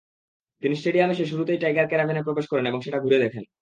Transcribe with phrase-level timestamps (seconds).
[0.63, 3.43] তিনি স্টেডিয়ামে এসে শুরুতেই টাইগার ক্যারাভ্যানে প্রবেশ করেন এবং সেটা ঘুরে দেখেন।